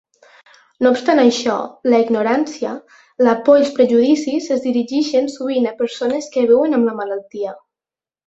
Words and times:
No 0.85 0.91
obstant 0.95 1.19
això, 1.23 1.57
la 1.93 1.99
ignorància, 2.05 2.71
la 3.27 3.35
por 3.49 3.59
i 3.61 3.61
els 3.65 3.75
prejudicis 3.77 4.49
es 4.57 4.65
dirigeixen 4.65 5.31
sovint 5.35 5.71
a 5.73 5.75
persones 5.83 6.31
que 6.37 6.47
viuen 6.55 6.77
amb 6.81 6.91
la 6.91 6.97
malaltia. 7.03 7.53